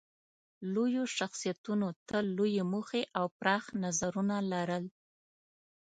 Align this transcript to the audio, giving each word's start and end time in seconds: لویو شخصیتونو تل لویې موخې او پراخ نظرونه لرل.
لویو 0.73 1.03
شخصیتونو 1.17 1.87
تل 2.07 2.23
لویې 2.37 2.63
موخې 2.71 3.03
او 3.19 3.25
پراخ 3.39 3.63
نظرونه 3.83 4.35
لرل. 4.51 4.85